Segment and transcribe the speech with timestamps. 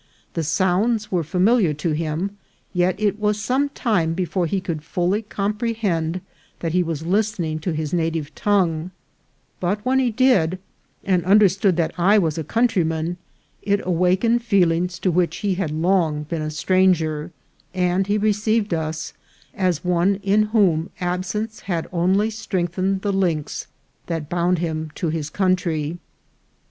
[0.33, 2.35] The sounds were familiar to him,
[2.73, 6.21] yet it was some time be fore he could fully comprehend
[6.59, 8.89] that he was listening to his native tongue;
[9.59, 10.57] but when he did,
[11.03, 13.17] and understood that I was a countryman,
[13.61, 15.81] it awakened feelings to which A VIRGINIAN MEXICAN.
[15.91, 17.31] 249 he had long been a stranger,
[17.75, 19.13] and he received us
[19.53, 23.67] as one in whom absence had only strengthened the links
[24.07, 25.99] that bound him to his country.